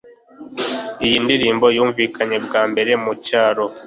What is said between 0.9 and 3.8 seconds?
Iyi ndirimbo yumvikanye bwa mbere mu cyaro